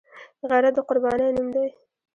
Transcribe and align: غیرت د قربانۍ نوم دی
غیرت 0.49 0.73
د 0.75 0.79
قربانۍ 0.87 1.29
نوم 1.35 1.47
دی 1.55 1.67